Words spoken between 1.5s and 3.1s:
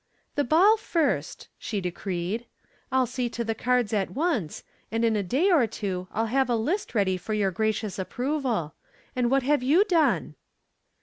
she decreed. "I'll